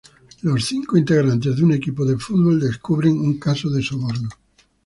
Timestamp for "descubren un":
2.59-3.37